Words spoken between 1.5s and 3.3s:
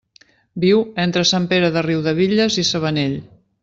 Pere de Riudebitlles i Sabanell.